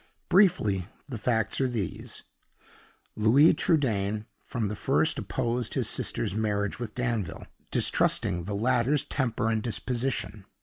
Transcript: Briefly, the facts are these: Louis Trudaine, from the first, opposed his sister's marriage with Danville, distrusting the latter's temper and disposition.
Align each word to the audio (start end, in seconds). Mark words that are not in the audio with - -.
Briefly, 0.29 0.87
the 1.07 1.19
facts 1.19 1.61
are 1.61 1.67
these: 1.67 2.23
Louis 3.15 3.53
Trudaine, 3.53 4.25
from 4.41 4.67
the 4.67 4.75
first, 4.75 5.19
opposed 5.19 5.75
his 5.75 5.87
sister's 5.87 6.33
marriage 6.33 6.79
with 6.79 6.95
Danville, 6.95 7.45
distrusting 7.69 8.45
the 8.45 8.55
latter's 8.55 9.05
temper 9.05 9.47
and 9.47 9.61
disposition. 9.61 10.45